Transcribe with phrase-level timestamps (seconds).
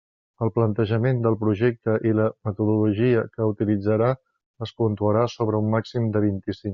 [0.45, 4.09] El plantejament del projecte i la metodologia que utilitzarà
[4.67, 6.69] es puntuarà sobre un màxim de vint-i-cinc.